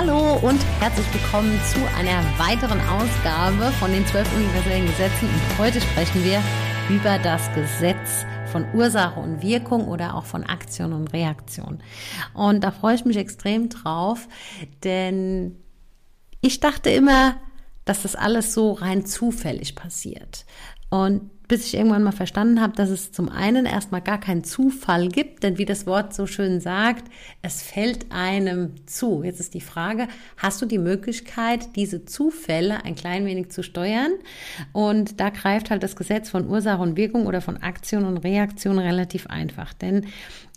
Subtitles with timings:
[0.00, 5.28] Hallo und herzlich willkommen zu einer weiteren Ausgabe von den zwölf universellen Gesetzen.
[5.28, 6.42] Und heute sprechen wir
[6.88, 11.82] über das Gesetz von Ursache und Wirkung oder auch von Aktion und Reaktion.
[12.32, 14.26] Und da freue ich mich extrem drauf,
[14.84, 15.56] denn
[16.40, 17.36] ich dachte immer,
[17.84, 20.46] dass das alles so rein zufällig passiert.
[20.88, 25.08] Und bis ich irgendwann mal verstanden habe, dass es zum einen erstmal gar keinen Zufall
[25.08, 27.10] gibt, denn wie das Wort so schön sagt,
[27.42, 29.24] es fällt einem zu.
[29.24, 30.06] Jetzt ist die Frage,
[30.36, 34.12] hast du die Möglichkeit, diese Zufälle ein klein wenig zu steuern?
[34.72, 38.78] Und da greift halt das Gesetz von Ursache und Wirkung oder von Aktion und Reaktion
[38.78, 40.06] relativ einfach, denn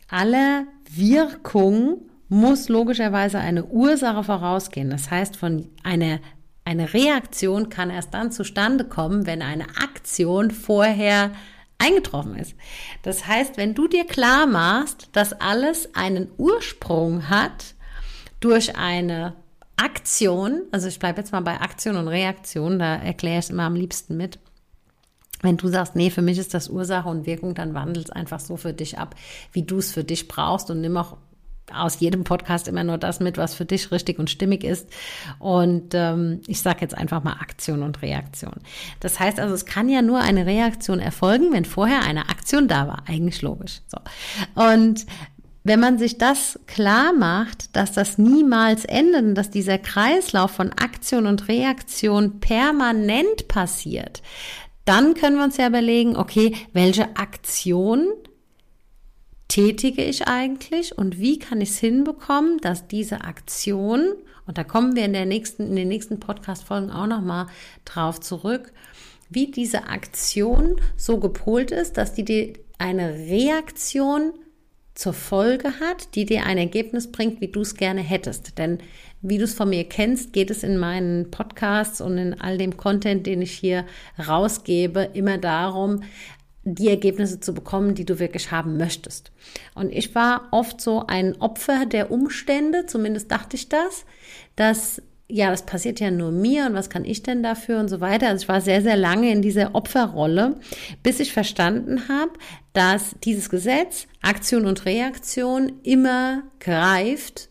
[0.09, 4.91] alle Wirkung muss logischerweise eine Ursache vorausgehen.
[4.91, 6.19] Das heißt, von einer
[6.65, 11.31] eine Reaktion kann erst dann zustande kommen, wenn eine Aktion vorher
[11.77, 12.55] eingetroffen ist.
[13.01, 17.75] Das heißt, wenn du dir klar machst, dass alles einen Ursprung hat
[18.39, 19.35] durch eine
[19.75, 23.63] Aktion, also ich bleibe jetzt mal bei Aktion und Reaktion, da erkläre ich es immer
[23.63, 24.39] am liebsten mit.
[25.41, 28.39] Wenn du sagst, nee, für mich ist das Ursache und Wirkung, dann wandel es einfach
[28.39, 29.15] so für dich ab,
[29.51, 31.17] wie du es für dich brauchst und nimm auch
[31.73, 34.89] aus jedem Podcast immer nur das mit, was für dich richtig und stimmig ist.
[35.39, 38.55] Und ähm, ich sage jetzt einfach mal Aktion und Reaktion.
[38.99, 42.87] Das heißt also, es kann ja nur eine Reaktion erfolgen, wenn vorher eine Aktion da
[42.87, 43.03] war.
[43.07, 43.81] Eigentlich logisch.
[43.87, 43.97] So.
[44.61, 45.05] Und
[45.63, 51.25] wenn man sich das klar macht, dass das niemals endet, dass dieser Kreislauf von Aktion
[51.25, 54.21] und Reaktion permanent passiert,
[54.83, 58.07] dann können wir uns ja überlegen, okay, welche Aktion
[59.47, 64.13] tätige ich eigentlich und wie kann ich es hinbekommen, dass diese Aktion,
[64.47, 67.47] und da kommen wir in, der nächsten, in den nächsten Podcast-Folgen auch nochmal
[67.85, 68.71] drauf zurück,
[69.29, 74.33] wie diese Aktion so gepolt ist, dass die dir eine Reaktion
[74.95, 78.57] zur Folge hat, die dir ein Ergebnis bringt, wie du es gerne hättest.
[78.57, 78.77] Denn
[79.21, 82.77] wie du es von mir kennst, geht es in meinen Podcasts und in all dem
[82.77, 83.85] Content, den ich hier
[84.27, 86.03] rausgebe, immer darum,
[86.63, 89.31] die Ergebnisse zu bekommen, die du wirklich haben möchtest.
[89.75, 94.05] Und ich war oft so ein Opfer der Umstände, zumindest dachte ich das,
[94.55, 98.01] dass ja, das passiert ja nur mir und was kann ich denn dafür und so
[98.01, 98.27] weiter.
[98.27, 100.59] Also ich war sehr, sehr lange in dieser Opferrolle,
[101.01, 102.33] bis ich verstanden habe,
[102.73, 107.49] dass dieses Gesetz Aktion und Reaktion immer greift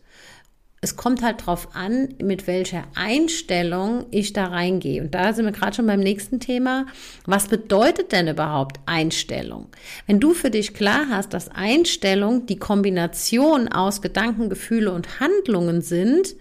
[0.83, 5.01] es kommt halt drauf an, mit welcher Einstellung ich da reingehe.
[5.01, 6.87] Und da sind wir gerade schon beim nächsten Thema.
[7.25, 9.69] Was bedeutet denn überhaupt Einstellung?
[10.07, 15.81] Wenn du für dich klar hast, dass Einstellung die Kombination aus Gedanken, Gefühle und Handlungen
[15.81, 16.35] sind,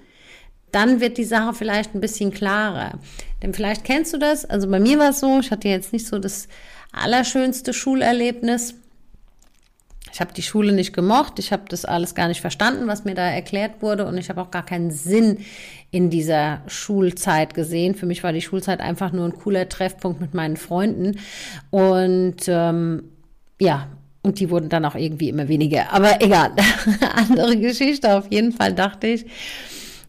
[0.72, 2.98] dann wird die Sache vielleicht ein bisschen klarer.
[3.44, 4.44] Denn vielleicht kennst du das.
[4.44, 6.48] Also bei mir war es so, ich hatte jetzt nicht so das
[6.90, 8.74] allerschönste Schulerlebnis
[10.12, 13.14] ich habe die Schule nicht gemocht, ich habe das alles gar nicht verstanden, was mir
[13.14, 15.38] da erklärt wurde und ich habe auch gar keinen Sinn
[15.90, 17.94] in dieser Schulzeit gesehen.
[17.94, 21.18] Für mich war die Schulzeit einfach nur ein cooler Treffpunkt mit meinen Freunden
[21.70, 23.04] und ähm,
[23.60, 23.88] ja,
[24.22, 25.92] und die wurden dann auch irgendwie immer weniger.
[25.92, 26.52] Aber egal,
[27.16, 28.16] andere Geschichte.
[28.16, 29.26] Auf jeden Fall dachte ich,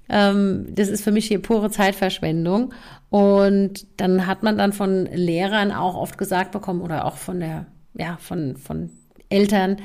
[0.09, 2.74] ähm, das ist für mich hier pure Zeitverschwendung.
[3.09, 7.66] Und dann hat man dann von Lehrern auch oft gesagt bekommen oder auch von der,
[7.96, 8.90] ja, von, von
[9.33, 9.77] Eltern,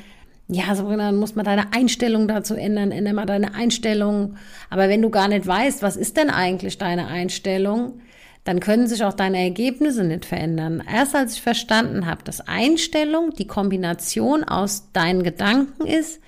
[0.51, 4.37] ja, Sabrina, dann muss man deine Einstellung dazu ändern, ändere mal deine Einstellung.
[4.71, 8.01] Aber wenn du gar nicht weißt, was ist denn eigentlich deine Einstellung,
[8.45, 10.83] dann können sich auch deine Ergebnisse nicht verändern.
[10.91, 16.21] Erst als ich verstanden habe, dass Einstellung die Kombination aus deinen Gedanken ist,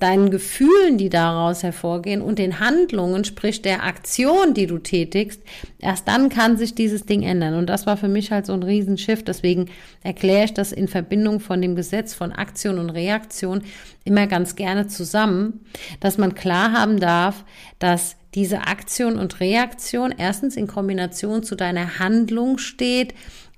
[0.00, 5.40] deinen Gefühlen, die daraus hervorgehen und den Handlungen, sprich der Aktion, die du tätigst,
[5.78, 7.54] erst dann kann sich dieses Ding ändern.
[7.54, 9.22] Und das war für mich halt so ein Riesenschiff.
[9.22, 9.70] Deswegen
[10.02, 13.62] erkläre ich das in Verbindung von dem Gesetz von Aktion und Reaktion
[14.04, 15.64] immer ganz gerne zusammen,
[16.00, 17.44] dass man klar haben darf,
[17.78, 23.14] dass diese Aktion und Reaktion erstens in Kombination zu deiner Handlung steht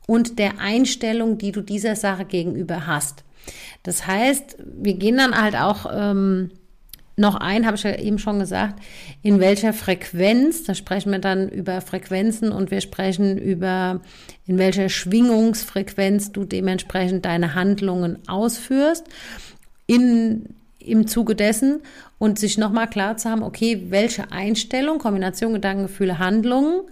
[0.07, 3.25] und der Einstellung, die du dieser Sache gegenüber hast.
[3.82, 6.50] Das heißt, wir gehen dann halt auch ähm,
[7.16, 8.82] noch ein, habe ich ja eben schon gesagt,
[9.22, 14.00] in welcher Frequenz, da sprechen wir dann über Frequenzen und wir sprechen über,
[14.46, 19.06] in welcher Schwingungsfrequenz du dementsprechend deine Handlungen ausführst.
[19.87, 21.81] In, im Zuge dessen
[22.19, 26.82] und sich nochmal klar zu haben, okay, welche Einstellung, Kombination Gedanken, Gefühle, Handlungen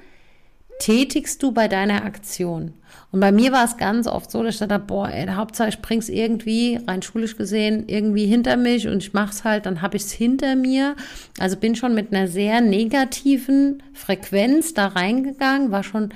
[0.79, 2.75] tätigst du bei deiner Aktion?
[3.15, 5.69] Und bei mir war es ganz oft so, dass ich dachte, boah, ey, der Hauptsache
[5.69, 9.97] ich bring's irgendwie, rein schulisch gesehen, irgendwie hinter mich und ich mach's halt, dann habe
[9.97, 10.97] ich's hinter mir.
[11.39, 16.13] Also bin schon mit einer sehr negativen Frequenz da reingegangen, war schon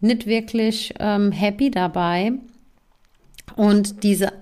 [0.00, 2.32] nicht wirklich ähm, happy dabei.
[3.54, 4.32] Und diese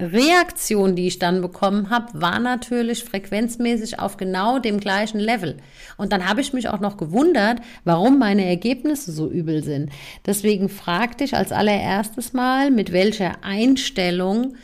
[0.00, 5.56] Reaktion, die ich dann bekommen habe, war natürlich frequenzmäßig auf genau dem gleichen Level.
[5.96, 9.90] Und dann habe ich mich auch noch gewundert, warum meine Ergebnisse so übel sind.
[10.24, 14.54] Deswegen frag dich als allererstes mal, mit welcher Einstellung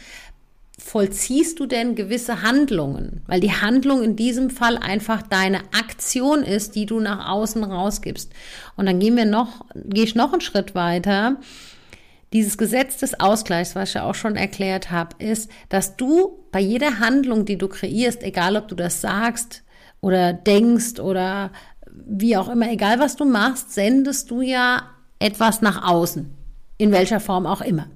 [0.78, 3.22] vollziehst du denn gewisse Handlungen?
[3.26, 8.32] Weil die Handlung in diesem Fall einfach deine Aktion ist, die du nach außen rausgibst.
[8.76, 11.38] Und dann gehen wir noch, gehe ich noch einen Schritt weiter.
[12.34, 16.58] Dieses Gesetz des Ausgleichs, was ich ja auch schon erklärt habe, ist, dass du bei
[16.58, 19.62] jeder Handlung, die du kreierst, egal ob du das sagst
[20.00, 21.52] oder denkst oder
[21.88, 24.82] wie auch immer, egal was du machst, sendest du ja
[25.20, 26.28] etwas nach außen,
[26.76, 27.86] in welcher Form auch immer.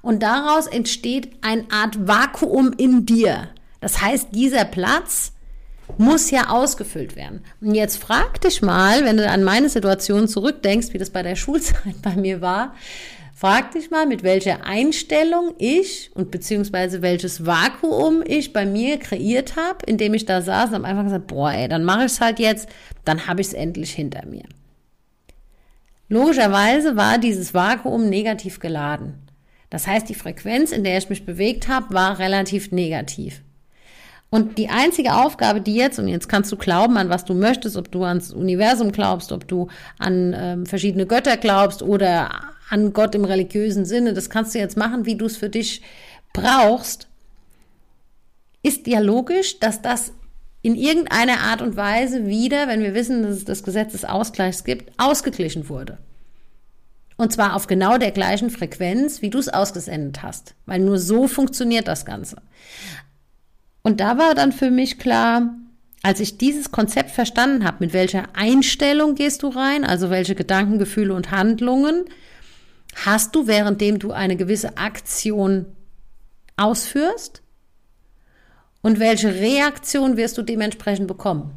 [0.00, 3.48] Und daraus entsteht eine Art Vakuum in dir.
[3.80, 5.32] Das heißt, dieser Platz
[5.98, 7.44] muss ja ausgefüllt werden.
[7.60, 11.36] Und jetzt frag dich mal, wenn du an meine Situation zurückdenkst, wie das bei der
[11.36, 12.74] Schulzeit bei mir war,
[13.36, 19.56] frag dich mal, mit welcher Einstellung ich und beziehungsweise welches Vakuum ich bei mir kreiert
[19.56, 22.20] habe, indem ich da saß und habe einfach gesagt, boah, ey, dann mache ich es
[22.22, 22.66] halt jetzt,
[23.04, 24.44] dann habe ich es endlich hinter mir.
[26.08, 29.14] Logischerweise war dieses Vakuum negativ geladen.
[29.68, 33.42] Das heißt, die Frequenz, in der ich mich bewegt habe, war relativ negativ.
[34.30, 37.76] Und die einzige Aufgabe, die jetzt, und jetzt kannst du glauben an was du möchtest,
[37.76, 39.68] ob du ans Universum glaubst, ob du
[39.98, 44.76] an ähm, verschiedene Götter glaubst oder an Gott im religiösen Sinne, das kannst du jetzt
[44.76, 45.82] machen, wie du es für dich
[46.32, 47.08] brauchst,
[48.62, 50.12] ist ja logisch, dass das
[50.62, 54.64] in irgendeiner Art und Weise wieder, wenn wir wissen, dass es das Gesetz des Ausgleichs
[54.64, 55.98] gibt, ausgeglichen wurde.
[57.16, 60.54] Und zwar auf genau der gleichen Frequenz, wie du es ausgesendet hast.
[60.66, 62.42] Weil nur so funktioniert das Ganze.
[63.82, 65.54] Und da war dann für mich klar,
[66.02, 70.78] als ich dieses Konzept verstanden habe, mit welcher Einstellung gehst du rein, also welche Gedanken,
[70.78, 72.04] Gefühle und Handlungen
[73.04, 75.66] hast du, währenddem du eine gewisse Aktion
[76.56, 77.42] ausführst
[78.82, 81.52] und welche Reaktion wirst du dementsprechend bekommen.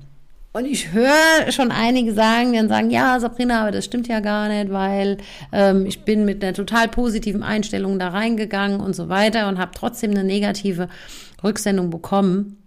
[0.52, 4.50] Und ich höre schon einige sagen, dann sagen, ja, Sabrina, aber das stimmt ja gar
[4.50, 5.18] nicht, weil
[5.52, 9.72] ähm, ich bin mit einer total positiven Einstellung da reingegangen und so weiter und habe
[9.76, 10.90] trotzdem eine negative
[11.44, 12.58] Rücksendung bekommen.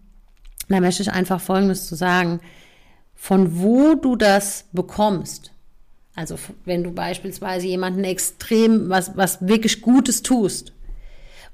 [0.69, 2.41] Da möchte ich einfach Folgendes zu sagen.
[3.15, 5.52] Von wo du das bekommst,
[6.15, 10.73] also wenn du beispielsweise jemanden extrem was, was wirklich Gutes tust,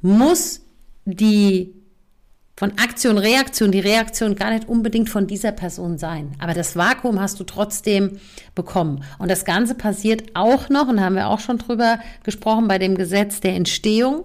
[0.01, 0.61] muss
[1.05, 1.75] die
[2.57, 6.35] von Aktion, Reaktion, die Reaktion gar nicht unbedingt von dieser Person sein.
[6.41, 8.19] Aber das Vakuum hast du trotzdem
[8.57, 9.05] bekommen.
[9.21, 12.79] Und das Ganze passiert auch noch, und da haben wir auch schon drüber gesprochen, bei
[12.79, 14.25] dem Gesetz der Entstehung,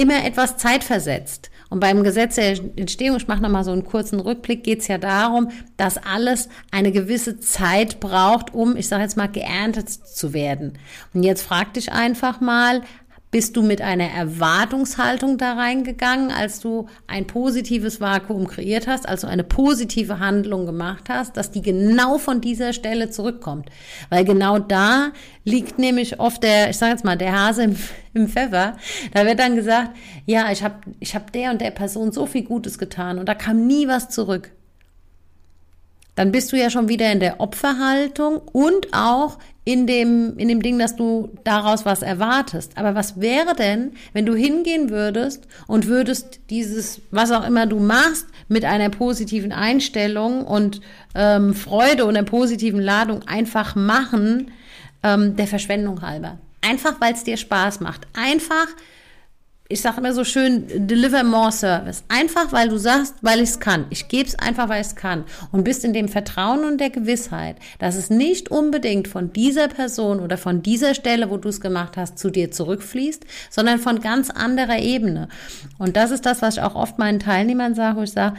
[0.00, 1.50] immer etwas zeitversetzt.
[1.68, 4.98] Und beim Gesetz der Entstehung, ich mache nochmal so einen kurzen Rückblick, geht es ja
[4.98, 10.78] darum, dass alles eine gewisse Zeit braucht, um, ich sage jetzt mal, geerntet zu werden.
[11.14, 12.82] Und jetzt frag dich einfach mal,
[13.30, 19.26] bist du mit einer Erwartungshaltung da reingegangen, als du ein positives Vakuum kreiert hast, also
[19.26, 23.70] eine positive Handlung gemacht hast, dass die genau von dieser Stelle zurückkommt?
[24.08, 25.12] Weil genau da
[25.44, 27.76] liegt nämlich oft der, ich sage jetzt mal, der Hase im,
[28.14, 28.76] im Pfeffer.
[29.12, 29.90] Da wird dann gesagt,
[30.26, 33.34] ja, ich habe ich hab der und der Person so viel Gutes getan und da
[33.34, 34.50] kam nie was zurück
[36.14, 40.62] dann bist du ja schon wieder in der Opferhaltung und auch in dem, in dem
[40.62, 42.72] Ding, dass du daraus was erwartest.
[42.76, 47.78] Aber was wäre denn, wenn du hingehen würdest und würdest dieses, was auch immer du
[47.78, 50.80] machst, mit einer positiven Einstellung und
[51.14, 54.50] ähm, Freude und einer positiven Ladung einfach machen,
[55.02, 56.38] ähm, der Verschwendung halber.
[56.62, 58.06] Einfach, weil es dir Spaß macht.
[58.12, 58.66] Einfach,
[59.70, 62.02] ich sage immer so schön, deliver more service.
[62.08, 63.86] Einfach, weil du sagst, weil ich es kann.
[63.90, 65.24] Ich gebe es einfach, weil ich es kann.
[65.52, 70.18] Und bist in dem Vertrauen und der Gewissheit, dass es nicht unbedingt von dieser Person
[70.18, 74.28] oder von dieser Stelle, wo du es gemacht hast, zu dir zurückfließt, sondern von ganz
[74.28, 75.28] anderer Ebene.
[75.78, 78.36] Und das ist das, was ich auch oft meinen Teilnehmern sage, wo ich sage,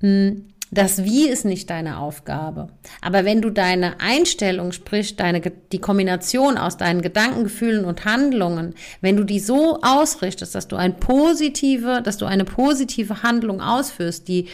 [0.00, 2.68] hm, das Wie ist nicht deine Aufgabe.
[3.00, 8.74] Aber wenn du deine Einstellung, sprich deine, die Kombination aus deinen Gedanken, Gefühlen und Handlungen,
[9.00, 14.28] wenn du die so ausrichtest, dass du ein positive, dass du eine positive Handlung ausführst,
[14.28, 14.48] die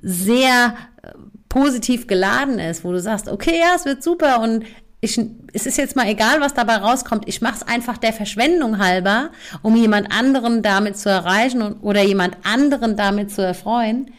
[0.00, 1.10] sehr äh,
[1.50, 4.64] positiv geladen ist, wo du sagst, okay, ja, es wird super und
[5.00, 5.20] ich,
[5.52, 7.28] es ist jetzt mal egal, was dabei rauskommt.
[7.28, 9.30] Ich mache es einfach der Verschwendung halber,
[9.62, 14.10] um jemand anderen damit zu erreichen oder jemand anderen damit zu erfreuen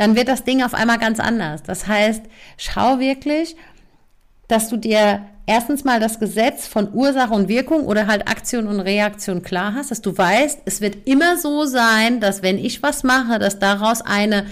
[0.00, 1.62] dann wird das Ding auf einmal ganz anders.
[1.62, 2.22] Das heißt,
[2.56, 3.54] schau wirklich,
[4.48, 8.80] dass du dir erstens mal das Gesetz von Ursache und Wirkung oder halt Aktion und
[8.80, 13.02] Reaktion klar hast, dass du weißt, es wird immer so sein, dass wenn ich was
[13.02, 14.46] mache, dass daraus eine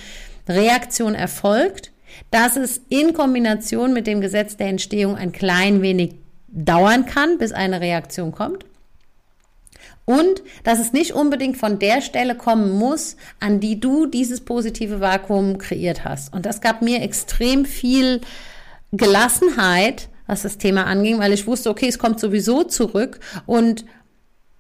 [0.47, 1.93] Reaktion erfolgt,
[2.31, 6.17] dass es in Kombination mit dem Gesetz der Entstehung ein klein wenig
[6.49, 8.67] dauern kann, bis eine Reaktion kommt.
[10.09, 15.03] Und dass es nicht unbedingt von der Stelle kommen muss, an die du dieses positive
[15.03, 16.33] Vakuum kreiert hast.
[16.33, 18.23] Und das gab mir extrem viel
[18.91, 23.85] Gelassenheit, was das Thema anging, weil ich wusste, okay, es kommt sowieso zurück und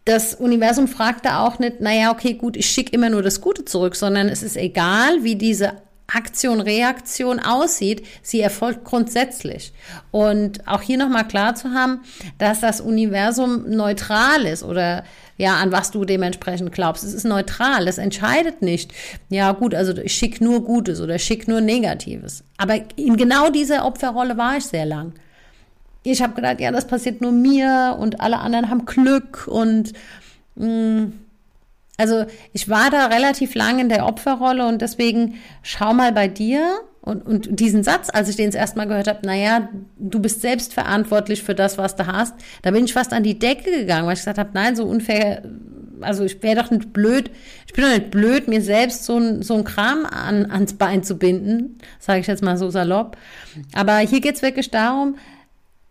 [0.04, 3.96] das Universum fragte auch nicht, naja, okay, gut, ich schicke immer nur das Gute zurück,
[3.96, 9.72] sondern es ist egal, wie diese Aktion, Reaktion aussieht, sie erfolgt grundsätzlich.
[10.10, 12.00] Und auch hier nochmal klar zu haben,
[12.36, 15.04] dass das Universum neutral ist oder
[15.38, 17.04] ja, an was du dementsprechend glaubst.
[17.04, 18.92] Es ist neutral, es entscheidet nicht,
[19.30, 22.44] ja gut, also ich schicke nur Gutes oder schick nur Negatives.
[22.58, 25.14] Aber in genau dieser Opferrolle war ich sehr lang.
[26.02, 29.92] Ich habe gedacht, ja, das passiert nur mir und alle anderen haben Glück und
[30.56, 31.12] mh, mm,
[32.00, 36.80] also ich war da relativ lang in der Opferrolle und deswegen schau mal bei dir
[37.08, 40.42] und, und diesen Satz, als ich den das erste Mal gehört habe, naja, du bist
[40.42, 44.06] selbst verantwortlich für das, was du hast, da bin ich fast an die Decke gegangen,
[44.06, 45.42] weil ich gesagt habe, nein, so unfair,
[46.02, 47.30] also ich wäre doch nicht blöd,
[47.66, 51.02] ich bin doch nicht blöd, mir selbst so ein, so ein Kram an, ans Bein
[51.02, 53.16] zu binden, sage ich jetzt mal so salopp.
[53.72, 55.16] Aber hier geht's wirklich darum,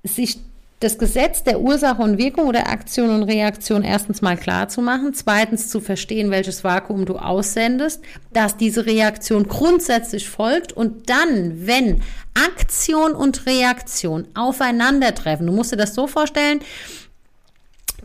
[0.04, 0.38] sich
[0.80, 5.14] das Gesetz der Ursache und Wirkung oder Aktion und Reaktion erstens mal klar zu machen,
[5.14, 12.02] zweitens zu verstehen, welches Vakuum du aussendest, dass diese Reaktion grundsätzlich folgt und dann, wenn
[12.36, 16.60] Aktion und Reaktion aufeinandertreffen, du musst dir das so vorstellen,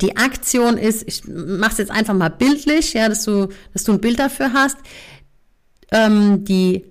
[0.00, 3.92] die Aktion ist, ich mache es jetzt einfach mal bildlich, ja, dass du, dass du
[3.92, 4.78] ein Bild dafür hast.
[5.90, 6.86] Ähm, die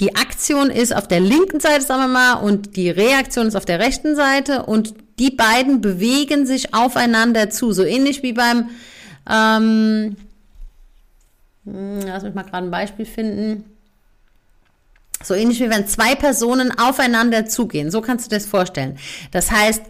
[0.00, 3.64] die Aktion ist auf der linken Seite, sagen wir mal, und die Reaktion ist auf
[3.64, 7.72] der rechten Seite und die beiden bewegen sich aufeinander zu.
[7.72, 8.70] So ähnlich wie beim,
[9.30, 10.16] ähm,
[11.64, 13.64] hm, lass mich mal gerade ein Beispiel finden.
[15.22, 17.92] So ähnlich wie wenn zwei Personen aufeinander zugehen.
[17.92, 18.98] So kannst du das vorstellen.
[19.30, 19.82] Das heißt,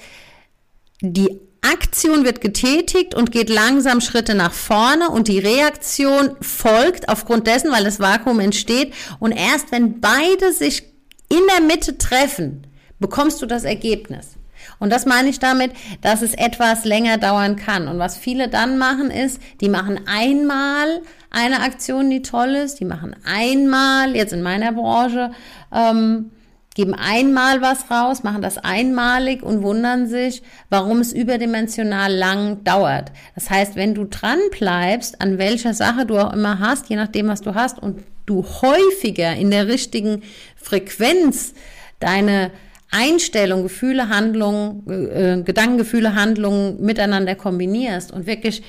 [1.00, 7.46] die Aktion wird getätigt und geht langsam Schritte nach vorne und die Reaktion folgt aufgrund
[7.46, 8.92] dessen, weil das Vakuum entsteht.
[9.18, 10.82] Und erst wenn beide sich
[11.28, 12.66] in der Mitte treffen,
[12.98, 14.36] bekommst du das Ergebnis.
[14.78, 17.88] Und das meine ich damit, dass es etwas länger dauern kann.
[17.88, 22.84] Und was viele dann machen ist, die machen einmal eine Aktion, die toll ist, die
[22.84, 25.32] machen einmal, jetzt in meiner Branche,
[25.72, 26.30] ähm,
[26.74, 33.12] geben einmal was raus, machen das einmalig und wundern sich, warum es überdimensional lang dauert.
[33.36, 37.28] Das heißt, wenn du dran bleibst, an welcher Sache du auch immer hast, je nachdem,
[37.28, 40.22] was du hast, und du häufiger in der richtigen
[40.56, 41.54] Frequenz
[42.00, 42.50] deine
[42.90, 48.62] Einstellung, Gefühle, Handlungen, äh, Gedanken, Gefühle, Handlungen miteinander kombinierst und wirklich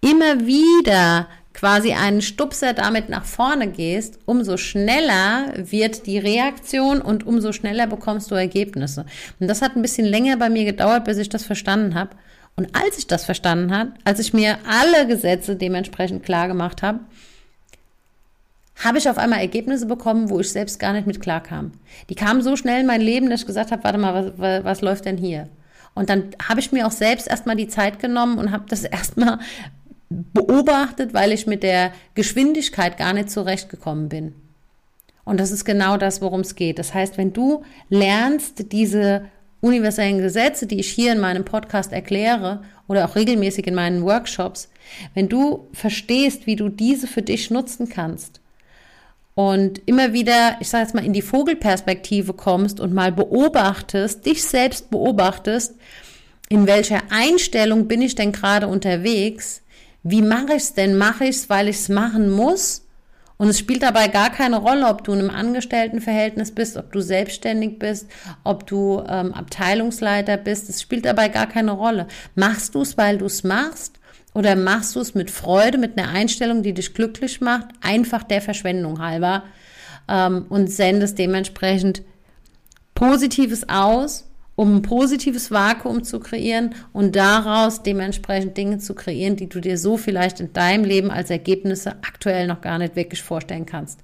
[0.00, 7.26] immer wieder quasi einen Stupser damit nach vorne gehst, umso schneller wird die Reaktion und
[7.26, 9.04] umso schneller bekommst du Ergebnisse.
[9.40, 12.10] Und das hat ein bisschen länger bei mir gedauert, bis ich das verstanden habe.
[12.56, 17.00] Und als ich das verstanden habe, als ich mir alle Gesetze dementsprechend klar gemacht habe,
[18.76, 21.72] habe ich auf einmal Ergebnisse bekommen, wo ich selbst gar nicht mit klar kam.
[22.08, 24.80] Die kamen so schnell in mein Leben, dass ich gesagt habe, warte mal, was, was
[24.80, 25.48] läuft denn hier?
[25.94, 29.38] Und dann habe ich mir auch selbst erstmal die Zeit genommen und habe das erstmal
[30.10, 34.34] beobachtet, weil ich mit der Geschwindigkeit gar nicht zurechtgekommen bin.
[35.24, 36.78] Und das ist genau das, worum es geht.
[36.78, 39.26] Das heißt, wenn du lernst, diese
[39.60, 44.68] universellen Gesetze, die ich hier in meinem Podcast erkläre oder auch regelmäßig in meinen Workshops,
[45.14, 48.40] wenn du verstehst, wie du diese für dich nutzen kannst
[49.34, 54.42] und immer wieder, ich sage jetzt mal, in die Vogelperspektive kommst und mal beobachtest, dich
[54.42, 55.74] selbst beobachtest,
[56.48, 59.62] in welcher Einstellung bin ich denn gerade unterwegs,
[60.02, 60.96] wie mache ich es denn?
[60.96, 62.86] Mache ich es, weil ich es machen muss?
[63.36, 67.00] Und es spielt dabei gar keine Rolle, ob du in einem Angestelltenverhältnis bist, ob du
[67.00, 68.06] selbstständig bist,
[68.44, 70.68] ob du ähm, Abteilungsleiter bist.
[70.68, 72.06] Es spielt dabei gar keine Rolle.
[72.34, 73.98] Machst du es, weil du es machst?
[74.34, 78.42] Oder machst du es mit Freude, mit einer Einstellung, die dich glücklich macht, einfach der
[78.42, 79.44] Verschwendung halber
[80.08, 82.02] ähm, und sendest dementsprechend
[82.94, 84.29] Positives aus
[84.60, 89.78] um ein positives Vakuum zu kreieren und daraus dementsprechend Dinge zu kreieren, die du dir
[89.78, 94.00] so vielleicht in deinem Leben als Ergebnisse aktuell noch gar nicht wirklich vorstellen kannst.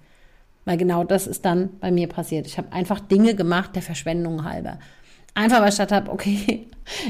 [0.65, 2.47] Weil genau das ist dann bei mir passiert.
[2.47, 4.79] Ich habe einfach Dinge gemacht der Verschwendung halber.
[5.37, 6.67] Einfach ich gedacht habe, okay,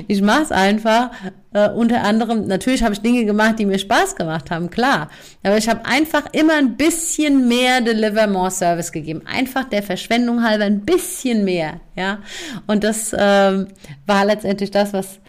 [0.08, 1.10] ich mache es einfach.
[1.52, 5.08] Äh, unter anderem, natürlich habe ich Dinge gemacht, die mir Spaß gemacht haben, klar.
[5.42, 9.22] Aber ich habe einfach immer ein bisschen mehr Deliver More Service gegeben.
[9.26, 12.18] Einfach der Verschwendung halber ein bisschen mehr, ja.
[12.66, 13.68] Und das ähm,
[14.06, 15.20] war letztendlich das, was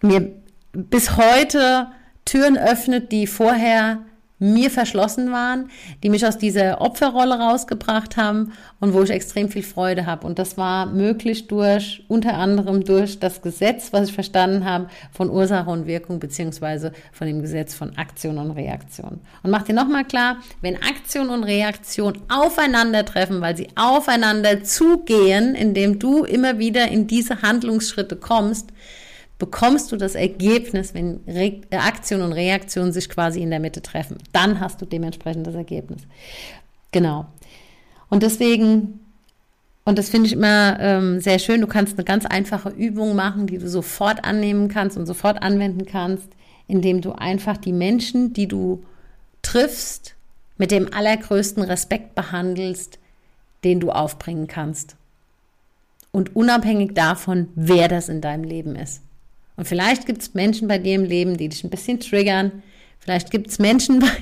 [0.00, 0.32] mir
[0.72, 1.88] bis heute
[2.24, 3.98] Türen öffnet, die vorher
[4.42, 5.70] mir verschlossen waren,
[6.02, 10.26] die mich aus dieser Opferrolle rausgebracht haben und wo ich extrem viel Freude habe.
[10.26, 15.30] Und das war möglich durch, unter anderem durch das Gesetz, was ich verstanden habe, von
[15.30, 19.20] Ursache und Wirkung, beziehungsweise von dem Gesetz von Aktion und Reaktion.
[19.42, 26.00] Und mach dir nochmal klar, wenn Aktion und Reaktion aufeinandertreffen, weil sie aufeinander zugehen, indem
[26.00, 28.72] du immer wieder in diese Handlungsschritte kommst,
[29.42, 34.18] bekommst du das Ergebnis, wenn Re Aktion und Reaktion sich quasi in der Mitte treffen.
[34.32, 36.02] Dann hast du dementsprechend das Ergebnis.
[36.92, 37.26] Genau.
[38.08, 39.00] Und deswegen,
[39.84, 43.48] und das finde ich immer ähm, sehr schön, du kannst eine ganz einfache Übung machen,
[43.48, 46.28] die du sofort annehmen kannst und sofort anwenden kannst,
[46.68, 48.84] indem du einfach die Menschen, die du
[49.42, 50.14] triffst,
[50.56, 53.00] mit dem allergrößten Respekt behandelst,
[53.64, 54.94] den du aufbringen kannst.
[56.12, 59.02] Und unabhängig davon, wer das in deinem Leben ist.
[59.56, 62.62] Und vielleicht gibt es Menschen bei dir im Leben, die dich ein bisschen triggern.
[62.98, 64.12] Vielleicht gibt es Menschen, bei,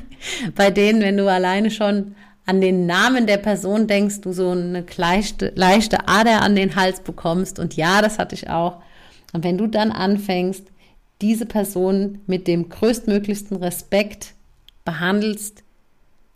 [0.55, 2.15] bei denen, wenn du alleine schon
[2.47, 7.01] an den Namen der Person denkst, du so eine leichte, leichte Ader an den Hals
[7.01, 7.59] bekommst.
[7.59, 8.83] Und ja, das hatte ich auch.
[9.33, 10.67] Und wenn du dann anfängst,
[11.21, 14.35] diese Person mit dem größtmöglichsten Respekt
[14.85, 15.63] behandelst,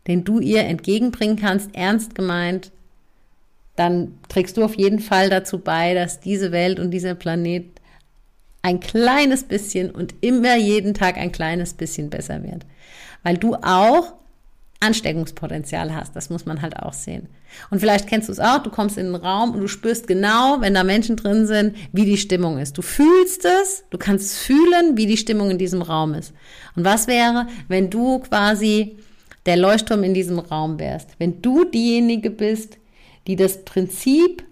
[0.06, 2.70] den du ihr entgegenbringen kannst, ernst gemeint,
[3.76, 7.74] dann trägst du auf jeden Fall dazu bei, dass diese Welt und dieser Planet
[8.64, 12.64] ein kleines bisschen und immer jeden Tag ein kleines bisschen besser wird.
[13.23, 14.14] Weil du auch
[14.80, 16.16] Ansteckungspotenzial hast.
[16.16, 17.28] Das muss man halt auch sehen.
[17.71, 20.61] Und vielleicht kennst du es auch, du kommst in den Raum und du spürst genau,
[20.61, 22.76] wenn da Menschen drin sind, wie die Stimmung ist.
[22.76, 26.33] Du fühlst es, du kannst fühlen, wie die Stimmung in diesem Raum ist.
[26.75, 28.97] Und was wäre, wenn du quasi
[29.44, 31.11] der Leuchtturm in diesem Raum wärst?
[31.18, 32.78] Wenn du diejenige bist,
[33.26, 34.42] die das Prinzip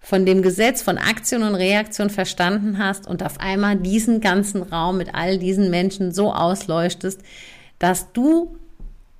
[0.00, 4.96] von dem Gesetz von Aktion und Reaktion verstanden hast und auf einmal diesen ganzen Raum
[4.96, 7.20] mit all diesen Menschen so ausleuchtest,
[7.78, 8.56] dass du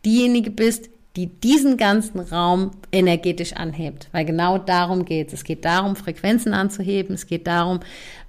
[0.05, 4.09] diejenige bist, die diesen ganzen Raum energetisch anhebt.
[4.13, 5.35] Weil genau darum geht es.
[5.35, 7.15] Es geht darum, Frequenzen anzuheben.
[7.15, 7.81] Es geht darum,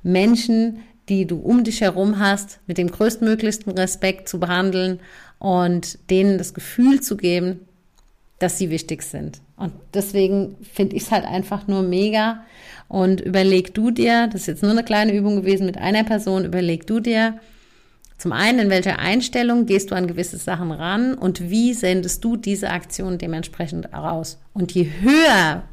[0.04, 5.00] Menschen, die du um dich herum hast, mit dem größtmöglichsten Respekt zu behandeln
[5.40, 7.62] und denen das Gefühl zu geben,
[8.40, 9.42] dass sie wichtig sind.
[9.62, 12.44] Und deswegen finde ich es halt einfach nur mega.
[12.88, 16.46] Und überleg du dir, das ist jetzt nur eine kleine Übung gewesen mit einer Person,
[16.46, 17.36] überleg du dir,
[18.18, 22.38] zum einen, in welcher Einstellung gehst du an gewisse Sachen ran und wie sendest du
[22.38, 24.40] diese Aktion dementsprechend raus.
[24.54, 25.64] Und je höher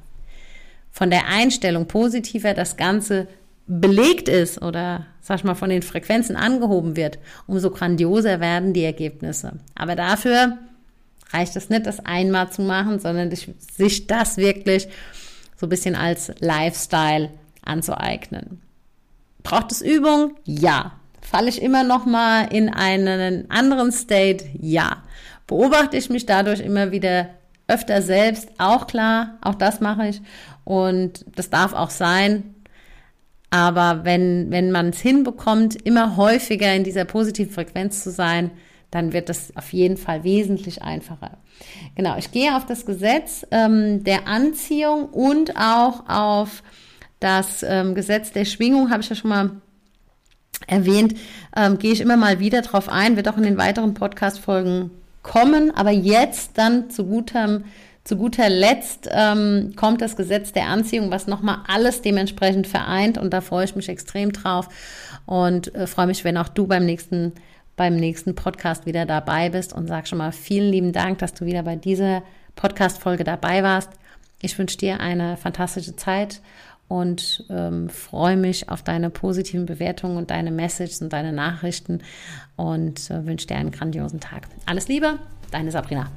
[0.91, 3.27] von der Einstellung positiver das Ganze
[3.67, 8.85] belegt ist oder, sag ich mal, von den Frequenzen angehoben wird, umso grandioser werden die
[8.85, 9.53] Ergebnisse.
[9.75, 10.59] Aber dafür
[11.31, 14.89] reicht es nicht, das einmal zu machen, sondern sich das wirklich
[15.57, 17.31] so ein bisschen als Lifestyle
[17.63, 18.63] anzueignen.
[19.43, 20.35] Braucht es Übung?
[20.45, 20.93] Ja.
[21.21, 24.47] Falle ich immer noch mal in einen anderen State?
[24.61, 25.03] Ja.
[25.47, 27.31] Beobachte ich mich dadurch immer wieder
[27.67, 28.49] öfter selbst?
[28.59, 30.23] Auch klar, auch das mache ich.
[30.65, 32.55] Und das darf auch sein.
[33.51, 38.51] Aber wenn, wenn man es hinbekommt, immer häufiger in dieser positiven Frequenz zu sein,
[38.91, 41.39] dann wird das auf jeden Fall wesentlich einfacher.
[41.95, 46.63] Genau, ich gehe auf das Gesetz ähm, der Anziehung und auch auf
[47.21, 49.51] das ähm, Gesetz der Schwingung, habe ich ja schon mal
[50.67, 51.15] erwähnt,
[51.57, 54.91] ähm, gehe ich immer mal wieder drauf ein, wird auch in den weiteren Podcast-Folgen
[55.23, 57.65] kommen, aber jetzt dann zu gutem
[58.05, 63.35] zu guter Letzt ähm, kommt das Gesetz der Anziehung, was nochmal alles dementsprechend vereint und
[63.35, 64.71] da freue ich mich extrem drauf
[65.27, 67.35] und äh, freue mich, wenn auch du beim nächsten
[67.79, 71.47] beim nächsten Podcast wieder dabei bist und sag schon mal vielen lieben Dank, dass du
[71.47, 72.23] wieder bei dieser
[72.57, 73.91] Podcast-Folge dabei warst.
[74.43, 76.43] Ich wünsche dir eine fantastische Zeit
[76.89, 82.03] und ähm, freue mich auf deine positiven Bewertungen und deine Messages und deine Nachrichten
[82.57, 84.49] und äh, wünsche dir einen grandiosen Tag.
[84.67, 85.19] Alles Liebe,
[85.51, 86.11] deine Sabrina.